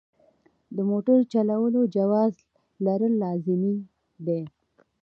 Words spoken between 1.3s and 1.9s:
چلولو